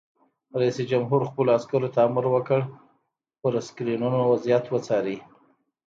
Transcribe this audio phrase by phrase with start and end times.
[0.59, 2.59] رئیس جمهور خپلو عسکرو ته امر وکړ؛
[3.41, 5.17] پر سکرینونو وضعیت وڅارئ!